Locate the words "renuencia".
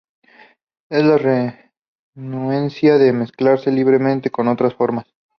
2.15-2.95